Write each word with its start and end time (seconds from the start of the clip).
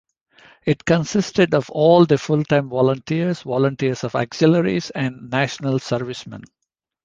It 0.65 0.83
consisted 0.83 1.53
of 1.53 1.69
all 1.69 2.07
the 2.07 2.17
full-time 2.17 2.69
volunteers, 2.69 3.43
volunteers 3.43 4.03
of 4.03 4.15
Auxiliaries 4.15 4.89
and 4.89 5.29
national 5.29 5.77
servicemen. 5.77 6.41